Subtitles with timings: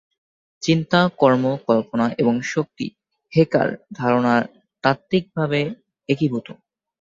[0.63, 2.85] চিন্তা, কর্ম, কল্পনা এবং শক্তি
[3.33, 3.69] "হেকা"র
[3.93, 4.45] ধারণায়
[4.83, 5.59] তাত্ত্বিকভাবে
[6.09, 6.47] একীভূত।